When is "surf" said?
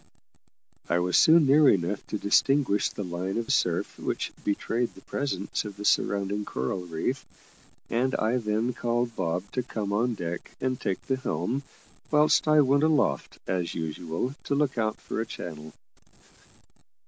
3.53-3.99